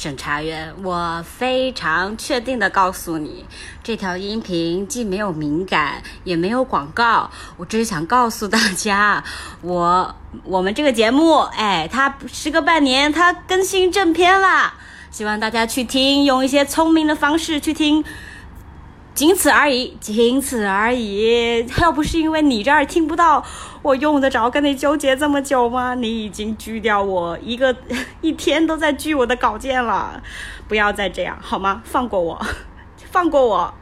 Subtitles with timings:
[0.00, 3.44] 审查员，我非常确定的告诉你，
[3.82, 7.30] 这条音频既没有敏感，也没有广告。
[7.58, 9.22] 我只是想告诉大家，
[9.60, 14.72] 我我们这个节目，哎，它时隔半年，它更新正片了，
[15.10, 18.02] 希望大家去听，用一些聪明的方式去听。
[19.14, 21.66] 仅此而已，仅此而已。
[21.80, 23.44] 要不是因为你这儿听不到，
[23.82, 25.94] 我用得着跟你纠结这么久吗？
[25.94, 27.74] 你已经拒掉我一个
[28.22, 30.22] 一天都在拒我的稿件了，
[30.68, 31.82] 不要再这样好吗？
[31.84, 32.40] 放过我，
[33.10, 33.74] 放过我。